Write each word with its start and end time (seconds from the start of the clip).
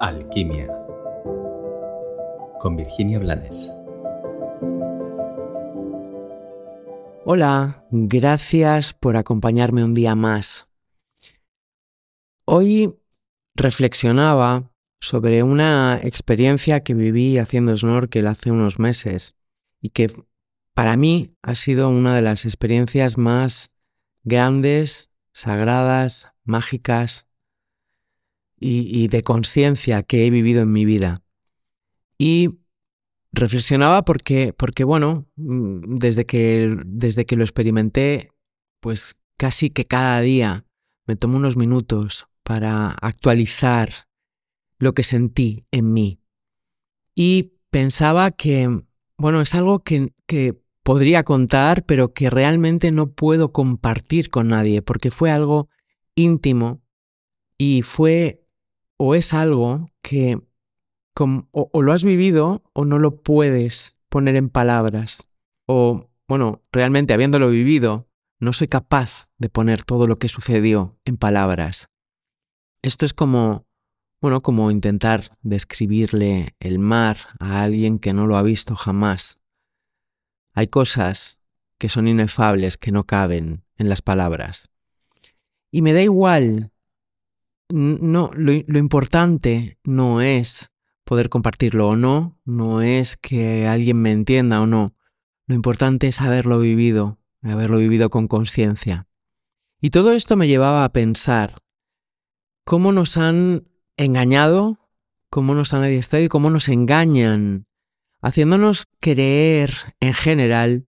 Alquimia 0.00 0.68
con 2.60 2.76
Virginia 2.76 3.18
Blanes. 3.18 3.72
Hola, 7.24 7.84
gracias 7.90 8.94
por 8.94 9.16
acompañarme 9.16 9.82
un 9.82 9.94
día 9.94 10.14
más. 10.14 10.72
Hoy 12.44 12.94
reflexionaba 13.56 14.72
sobre 15.00 15.42
una 15.42 15.98
experiencia 16.02 16.84
que 16.84 16.94
viví 16.94 17.38
haciendo 17.38 17.76
snorkel 17.76 18.28
hace 18.28 18.52
unos 18.52 18.78
meses 18.78 19.36
y 19.80 19.90
que 19.90 20.12
para 20.74 20.96
mí 20.96 21.34
ha 21.42 21.56
sido 21.56 21.88
una 21.88 22.14
de 22.14 22.22
las 22.22 22.44
experiencias 22.44 23.18
más 23.18 23.76
grandes, 24.22 25.10
sagradas, 25.32 26.32
mágicas 26.44 27.27
y, 28.60 29.08
de 29.08 29.22
conciencia 29.22 30.02
que 30.02 30.26
he 30.26 30.30
vivido 30.30 30.62
en 30.62 30.72
mi 30.72 30.84
vida. 30.84 31.22
Y 32.18 32.58
reflexionaba 33.32 34.04
porque, 34.04 34.52
porque 34.52 34.84
bueno, 34.84 35.26
mm, 35.36 35.98
desde 35.98 36.26
que, 36.26 36.76
desde 36.84 37.26
que 37.26 37.36
lo 37.36 37.44
experimenté, 37.44 38.32
pues 38.80 39.20
casi 39.36 39.70
que 39.70 39.86
cada 39.86 40.20
día 40.20 40.64
me 41.06 41.16
tomo 41.16 41.36
unos 41.36 41.56
minutos 41.56 42.26
para 42.42 42.90
actualizar 42.90 44.08
lo 44.78 44.94
que 44.94 45.04
sentí 45.04 45.64
en 45.70 45.92
mí. 45.92 46.20
Y 47.14 47.54
pensaba 47.70 48.30
que, 48.30 48.82
bueno, 49.16 49.40
es 49.40 49.54
algo 49.54 49.80
que, 49.80 50.12
que 50.26 50.60
podría 50.82 51.22
contar, 51.24 51.84
pero 51.84 52.14
que 52.14 52.30
realmente 52.30 52.90
no 52.92 53.12
puedo 53.12 53.52
compartir 53.52 54.30
con 54.30 54.48
nadie, 54.48 54.82
porque 54.82 55.10
fue 55.10 55.30
algo 55.30 55.68
íntimo 56.14 56.80
y 57.58 57.82
fue 57.82 58.47
o 58.98 59.14
es 59.14 59.32
algo 59.32 59.86
que 60.02 60.42
o, 61.20 61.82
lo 61.82 61.92
has 61.92 62.04
vivido 62.04 62.62
o 62.72 62.84
no 62.84 62.98
lo 62.98 63.22
puedes 63.22 63.98
poner 64.08 64.36
en 64.36 64.50
palabras. 64.50 65.30
O, 65.66 66.10
bueno, 66.28 66.62
realmente 66.72 67.14
habiéndolo 67.14 67.48
vivido, 67.48 68.08
no 68.40 68.52
soy 68.52 68.68
capaz 68.68 69.28
de 69.38 69.48
poner 69.48 69.84
todo 69.84 70.06
lo 70.06 70.18
que 70.18 70.28
sucedió 70.28 70.98
en 71.04 71.16
palabras. 71.16 71.88
Esto 72.82 73.04
es 73.04 73.14
como, 73.14 73.66
bueno, 74.20 74.40
como 74.40 74.70
intentar 74.70 75.36
describirle 75.42 76.54
el 76.60 76.78
mar 76.78 77.18
a 77.40 77.62
alguien 77.62 77.98
que 77.98 78.12
no 78.12 78.26
lo 78.26 78.36
ha 78.36 78.42
visto 78.42 78.76
jamás. 78.76 79.40
Hay 80.54 80.68
cosas 80.68 81.40
que 81.78 81.88
son 81.88 82.08
inefables, 82.08 82.76
que 82.78 82.92
no 82.92 83.04
caben 83.04 83.64
en 83.76 83.88
las 83.88 84.02
palabras. 84.02 84.70
Y 85.70 85.82
me 85.82 85.92
da 85.92 86.02
igual 86.02 86.72
no, 87.68 88.30
lo, 88.34 88.78
importante 88.78 89.78
no 89.84 90.20
es 90.20 90.70
poder 91.04 91.28
compartirlo 91.28 91.88
o 91.88 91.96
no, 91.96 92.38
no 92.44 92.82
es 92.82 93.16
que 93.16 93.66
alguien 93.66 94.00
me 94.00 94.12
entienda 94.12 94.60
o 94.60 94.66
no. 94.66 94.86
Lo 95.46 95.54
importante 95.54 96.08
es 96.08 96.20
haberlo 96.20 96.60
vivido, 96.60 97.18
haberlo 97.42 97.78
vivido 97.78 98.10
con 98.10 98.28
conciencia. 98.28 99.06
Y 99.80 99.90
todo 99.90 100.12
esto 100.12 100.36
me 100.36 100.48
llevaba 100.48 100.84
a 100.84 100.92
pensar 100.92 101.56
cómo 102.64 102.92
nos 102.92 103.16
han 103.16 103.68
engañado, 103.96 104.90
cómo 105.30 105.54
nos 105.54 105.72
han 105.72 105.82
adiestrado 105.82 106.24
y 106.24 106.28
cómo 106.28 106.50
nos 106.50 106.68
engañan, 106.68 107.66
haciéndonos 108.20 108.86
creer 109.00 109.74
en 110.00 110.14
general 110.14 110.86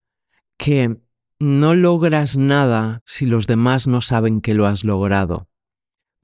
que 0.57 1.01
no 1.41 1.75
logras 1.75 2.37
nada 2.37 3.03
si 3.07 3.27
los 3.27 3.47
demás 3.47 3.87
no 3.87 4.01
saben 4.01 4.41
que 4.41 4.55
lo 4.55 4.67
has 4.67 4.85
logrado 4.85 5.49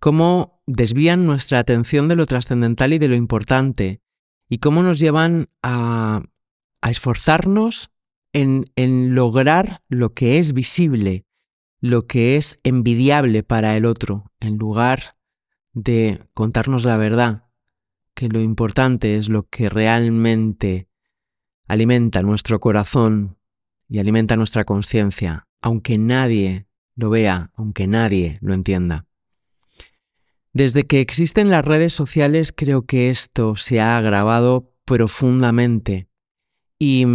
cómo 0.01 0.62
desvían 0.67 1.27
nuestra 1.27 1.59
atención 1.59 2.09
de 2.09 2.17
lo 2.17 2.27
trascendental 2.27 2.93
y 2.95 2.98
de 2.98 3.09
lo 3.09 3.15
importante, 3.15 4.01
y 4.48 4.59
cómo 4.59 4.83
nos 4.83 4.98
llevan 4.98 5.48
a, 5.62 6.23
esforzarnos 6.83 7.92
en, 8.33 8.65
en 8.75 9.15
lograr 9.15 9.83
lo 9.89 10.14
que 10.14 10.39
es 10.39 10.55
visible, 10.55 11.27
lo 11.80 12.07
que 12.07 12.36
es 12.36 12.58
envidiable 12.64 13.42
para 13.42 13.77
el 13.77 13.85
otro, 13.85 14.33
en 14.41 14.57
lugar 14.57 15.17
de 15.74 16.27
contarnos 16.33 16.85
la 16.85 16.97
verdad, 16.97 17.45
que 18.14 18.29
lo 18.29 18.41
importante 18.41 19.17
es 19.17 19.29
lo 19.29 19.48
que 19.48 19.69
realmente 19.69 20.89
alimenta 21.69 22.23
nuestro 22.23 22.61
corazón 22.61 23.36
y 23.89 23.98
alimenta 23.98 24.36
nuestra 24.36 24.64
conciencia, 24.64 25.47
aunque 25.61 25.98
nadie 25.98 26.67
lo 26.97 27.11
vea, 27.11 27.51
aunque 27.55 27.86
nadie 27.86 28.39
lo 28.41 28.55
entienda. 28.55 29.10
Desde 30.52 30.84
que 30.84 31.00
existen 31.00 31.50
las 31.50 31.64
redes 31.64 31.92
sociales 31.92 32.52
creo 32.55 32.83
que 32.83 33.08
esto 33.08 33.55
se 33.55 33.80
ha 33.80 33.96
agravado 33.96 34.72
profundamente. 34.84 36.08
Y 36.78 37.06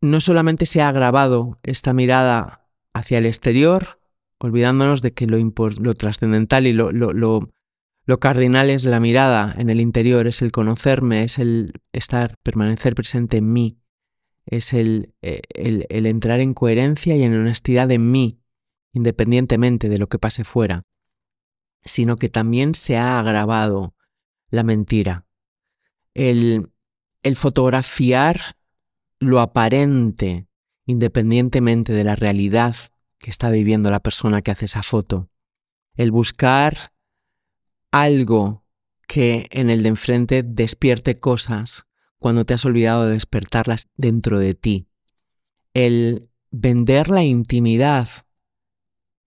no 0.00 0.20
solamente 0.20 0.66
se 0.66 0.82
ha 0.82 0.88
agravado 0.88 1.58
esta 1.62 1.94
mirada 1.94 2.68
hacia 2.92 3.18
el 3.18 3.26
exterior, 3.26 4.00
olvidándonos 4.38 5.00
de 5.00 5.14
que 5.14 5.26
lo, 5.26 5.38
lo 5.38 5.94
trascendental 5.94 6.66
y 6.66 6.74
lo, 6.74 6.92
lo, 6.92 8.20
cardinal 8.20 8.68
es 8.68 8.84
la 8.84 9.00
mirada 9.00 9.54
en 9.56 9.70
el 9.70 9.80
interior, 9.80 10.26
es 10.26 10.42
el 10.42 10.52
conocerme, 10.52 11.24
es 11.24 11.38
el 11.38 11.80
estar, 11.92 12.36
permanecer 12.42 12.94
presente 12.94 13.38
en 13.38 13.50
mí, 13.54 13.78
es 14.44 14.74
el, 14.74 15.14
eh, 15.22 15.40
el, 15.48 15.86
el 15.88 16.04
entrar 16.04 16.40
en 16.40 16.52
coherencia 16.52 17.16
y 17.16 17.22
en 17.22 17.34
honestidad 17.34 17.90
en 17.90 18.10
mí, 18.10 18.42
independientemente 18.92 19.88
de 19.88 19.96
lo 19.96 20.08
que 20.08 20.18
pase 20.18 20.44
fuera 20.44 20.84
sino 21.84 22.16
que 22.16 22.28
también 22.28 22.74
se 22.74 22.96
ha 22.96 23.18
agravado 23.18 23.94
la 24.48 24.62
mentira. 24.62 25.26
El, 26.14 26.70
fotografiar 27.34 28.56
lo 29.18 29.40
aparente 29.40 30.46
independientemente 30.86 31.92
de 31.92 32.04
la 32.04 32.14
realidad 32.14 32.76
que 33.18 33.30
está 33.30 33.50
viviendo 33.50 33.90
la 33.90 34.00
persona 34.00 34.42
que 34.42 34.50
hace 34.50 34.66
esa 34.66 34.82
foto. 34.82 35.30
El 35.96 36.10
buscar 36.10 36.92
algo 37.90 38.64
que 39.06 39.48
en 39.50 39.70
el 39.70 39.82
de 39.82 39.88
enfrente 39.90 40.42
despierte 40.42 41.18
cosas 41.18 41.86
cuando 42.18 42.44
te 42.44 42.54
has 42.54 42.64
olvidado 42.64 43.06
de 43.06 43.14
despertarlas 43.14 43.88
dentro 43.96 44.38
de 44.38 44.54
ti. 44.54 44.88
El 45.72 46.28
vender 46.50 47.08
la 47.08 47.22
intimidad 47.22 48.08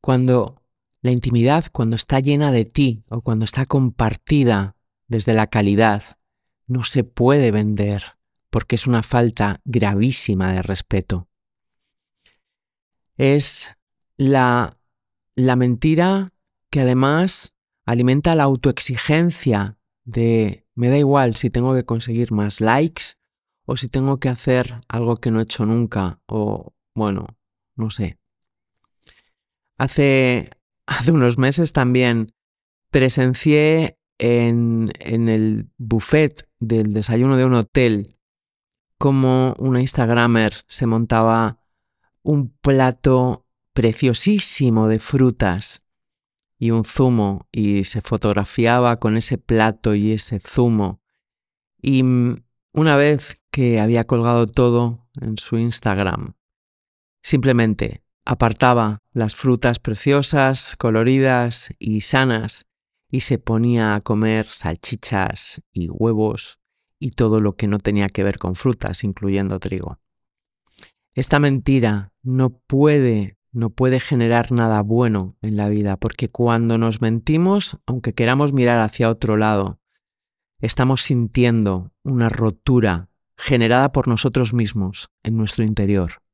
cuando 0.01 0.61
la 1.07 1.11
intimidad, 1.11 1.65
cuando 1.71 1.95
está 1.95 2.19
llena 2.19 2.51
de 2.51 2.65
ti 2.65 3.03
o 3.09 3.21
cuando 3.21 3.45
está 3.45 3.65
compartida 3.65 4.75
desde 5.07 5.33
la 5.33 5.47
calidad, 5.47 6.03
no 6.67 6.83
se 6.83 7.03
puede 7.03 7.51
vender 7.51 8.17
porque 8.49 8.75
es 8.75 8.87
una 8.87 9.03
falta 9.03 9.61
gravísima 9.65 10.53
de 10.53 10.61
respeto. 10.61 11.27
Es 13.15 13.75
la, 14.15 14.77
la 15.35 15.55
mentira 15.55 16.29
que 16.69 16.81
además 16.81 17.55
alimenta 17.85 18.35
la 18.35 18.43
autoexigencia 18.43 19.77
de 20.03 20.65
me 20.75 20.89
da 20.89 20.97
igual 20.97 21.35
si 21.35 21.49
tengo 21.49 21.73
que 21.73 21.85
conseguir 21.85 22.31
más 22.31 22.61
likes 22.61 23.15
o 23.65 23.77
si 23.77 23.87
tengo 23.89 24.19
que 24.19 24.29
hacer 24.29 24.81
algo 24.87 25.17
que 25.17 25.31
no 25.31 25.39
he 25.39 25.43
hecho 25.43 25.65
nunca 25.65 26.21
o 26.27 26.73
bueno, 26.93 27.27
no 27.75 27.91
sé. 27.91 28.17
Hace, 29.77 30.49
hace 30.87 31.11
unos 31.11 31.37
meses 31.37 31.73
también 31.73 32.33
presencié 32.89 33.99
en, 34.17 34.91
en 34.99 35.29
el 35.29 35.69
buffet 35.77 36.49
del 36.59 36.93
desayuno 36.93 37.37
de 37.37 37.45
un 37.45 37.53
hotel 37.53 38.17
como 38.97 39.53
una 39.59 39.81
Instagramer 39.81 40.53
se 40.65 40.87
montaba 40.87 41.59
un 42.23 42.49
plato 42.49 43.45
preciosísimo 43.73 44.87
de 44.87 44.97
frutas 44.97 45.85
y 46.57 46.71
un 46.71 46.83
zumo 46.83 47.47
y 47.51 47.83
se 47.83 48.01
fotografiaba 48.01 48.99
con 48.99 49.17
ese 49.17 49.37
plato 49.37 49.93
y 49.93 50.13
ese 50.13 50.39
zumo. 50.39 51.03
Y 51.79 52.03
una 52.73 52.95
vez 52.95 53.39
que 53.51 53.79
había 53.79 54.05
colgado 54.05 54.47
todo 54.47 55.07
en 55.21 55.37
su 55.37 55.57
Instagram, 55.57 56.33
simplemente 57.21 58.03
apartaba 58.27 58.99
las 59.13 59.35
frutas 59.35 59.79
preciosas, 59.79 60.75
coloridas 60.75 61.73
y 61.79 62.01
sanas 62.01 62.65
y 63.09 63.21
se 63.21 63.37
ponía 63.37 63.95
a 63.95 64.01
comer 64.01 64.47
salchichas 64.47 65.61
y 65.71 65.87
huevos 65.87 66.59
y 66.99 67.11
todo 67.11 67.39
lo 67.39 67.55
que 67.55 67.67
no 67.67 67.79
tenía 67.79 68.09
que 68.09 68.25
ver 68.25 68.37
con 68.37 68.55
frutas, 68.55 69.05
incluyendo 69.05 69.59
trigo. 69.59 69.99
Esta 71.13 71.39
mentira 71.39 72.11
no 72.21 72.49
puede, 72.49 73.37
no 73.53 73.69
puede 73.69 74.01
generar 74.01 74.51
nada 74.51 74.81
bueno 74.81 75.37
en 75.41 75.55
la 75.55 75.69
vida, 75.69 75.95
porque 75.95 76.27
cuando 76.27 76.77
nos 76.77 76.99
mentimos, 76.99 77.77
aunque 77.85 78.13
queramos 78.13 78.51
mirar 78.51 78.81
hacia 78.81 79.09
otro 79.09 79.37
lado, 79.37 79.79
estamos 80.59 81.01
sintiendo 81.01 81.93
una 82.03 82.27
rotura 82.27 83.07
generada 83.37 83.93
por 83.93 84.09
nosotros 84.09 84.53
mismos 84.53 85.09
en 85.23 85.37
nuestro 85.37 85.63
interior. 85.63 86.26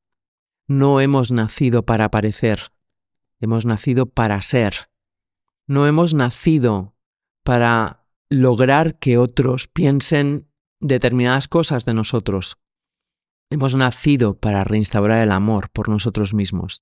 No 0.67 1.01
hemos 1.01 1.31
nacido 1.31 1.83
para 1.83 2.09
parecer, 2.09 2.71
hemos 3.39 3.65
nacido 3.65 4.05
para 4.05 4.41
ser. 4.41 4.89
No 5.67 5.87
hemos 5.87 6.13
nacido 6.13 6.95
para 7.43 8.05
lograr 8.29 8.97
que 8.97 9.17
otros 9.17 9.67
piensen 9.67 10.47
determinadas 10.79 11.47
cosas 11.47 11.85
de 11.85 11.93
nosotros. 11.93 12.57
Hemos 13.49 13.75
nacido 13.75 14.39
para 14.39 14.63
reinstaurar 14.63 15.21
el 15.21 15.31
amor 15.31 15.69
por 15.69 15.89
nosotros 15.89 16.33
mismos. 16.33 16.81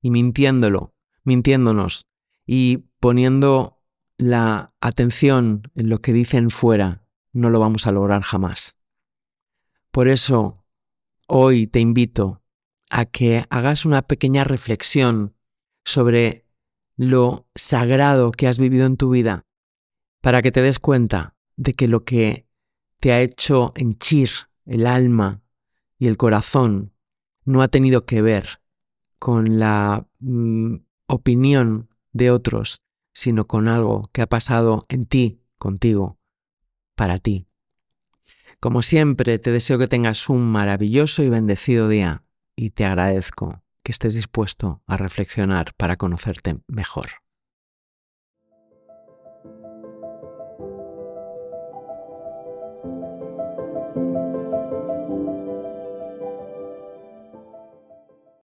Y 0.00 0.10
mintiéndolo, 0.10 0.94
mintiéndonos 1.24 2.06
y 2.46 2.88
poniendo 3.00 3.82
la 4.18 4.72
atención 4.80 5.70
en 5.74 5.88
lo 5.88 6.00
que 6.00 6.12
dicen 6.12 6.50
fuera, 6.50 7.06
no 7.32 7.50
lo 7.50 7.58
vamos 7.58 7.86
a 7.86 7.92
lograr 7.92 8.22
jamás. 8.22 8.78
Por 9.90 10.08
eso, 10.08 10.64
hoy 11.26 11.66
te 11.66 11.80
invito 11.80 12.42
a 12.90 13.04
que 13.04 13.44
hagas 13.50 13.84
una 13.84 14.02
pequeña 14.02 14.44
reflexión 14.44 15.34
sobre 15.84 16.46
lo 16.96 17.46
sagrado 17.54 18.32
que 18.32 18.46
has 18.46 18.58
vivido 18.58 18.86
en 18.86 18.96
tu 18.96 19.10
vida, 19.10 19.44
para 20.20 20.42
que 20.42 20.52
te 20.52 20.62
des 20.62 20.78
cuenta 20.78 21.36
de 21.56 21.74
que 21.74 21.88
lo 21.88 22.04
que 22.04 22.46
te 23.00 23.12
ha 23.12 23.20
hecho 23.20 23.72
henchir 23.76 24.30
el 24.64 24.86
alma 24.86 25.42
y 25.98 26.06
el 26.06 26.16
corazón 26.16 26.92
no 27.44 27.62
ha 27.62 27.68
tenido 27.68 28.06
que 28.06 28.22
ver 28.22 28.60
con 29.18 29.58
la 29.58 30.06
mm, 30.18 30.76
opinión 31.06 31.88
de 32.12 32.30
otros, 32.30 32.82
sino 33.12 33.46
con 33.46 33.68
algo 33.68 34.10
que 34.12 34.22
ha 34.22 34.26
pasado 34.26 34.84
en 34.88 35.04
ti, 35.04 35.40
contigo, 35.58 36.18
para 36.94 37.18
ti. 37.18 37.46
Como 38.58 38.82
siempre, 38.82 39.38
te 39.38 39.52
deseo 39.52 39.78
que 39.78 39.86
tengas 39.86 40.28
un 40.28 40.50
maravilloso 40.50 41.22
y 41.22 41.28
bendecido 41.28 41.88
día 41.88 42.24
y 42.56 42.70
te 42.70 42.86
agradezco 42.86 43.62
que 43.84 43.92
estés 43.92 44.14
dispuesto 44.14 44.82
a 44.86 44.96
reflexionar 44.96 45.74
para 45.76 45.96
conocerte 45.96 46.58
mejor. 46.66 47.25